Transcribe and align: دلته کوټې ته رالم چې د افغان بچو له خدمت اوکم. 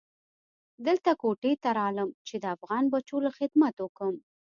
دلته 0.87 1.11
کوټې 1.21 1.53
ته 1.63 1.69
رالم 1.79 2.09
چې 2.27 2.35
د 2.39 2.45
افغان 2.55 2.83
بچو 2.93 3.17
له 3.25 3.31
خدمت 3.37 3.75
اوکم. 3.81 4.13